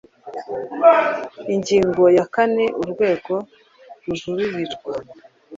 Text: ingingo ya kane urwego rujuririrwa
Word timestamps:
ingingo 1.53 2.03
ya 2.17 2.25
kane 2.33 2.65
urwego 2.81 3.33
rujuririrwa 4.03 4.93